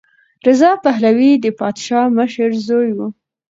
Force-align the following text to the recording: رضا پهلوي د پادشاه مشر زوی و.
رضا 0.47 0.71
پهلوي 0.85 1.31
د 1.43 1.45
پادشاه 1.59 2.05
مشر 2.17 2.49
زوی 2.67 2.89
و. 2.97 2.99